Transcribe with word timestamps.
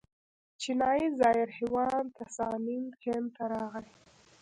چینایي 0.61 1.07
زایر 1.19 1.49
هیوان 1.57 2.03
تسانګ 2.17 2.85
هند 3.03 3.27
ته 3.35 3.43
راغی. 3.51 3.87